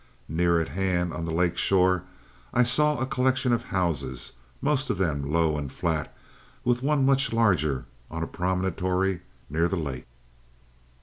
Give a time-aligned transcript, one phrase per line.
[0.27, 2.05] Near at hand, on the lake shore,
[2.55, 6.11] I saw a collection of houses, most of them low and flat,
[6.65, 10.07] with one much larger on a promontory near the lake.